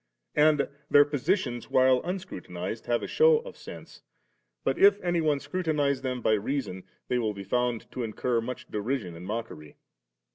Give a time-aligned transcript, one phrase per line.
[0.33, 4.01] And dieir positions, while unscrutinized, have a shew of sense;
[4.63, 8.41] but if any one scrutinize them by rea son, they will be found to incur
[8.41, 9.75] much derision and mockery.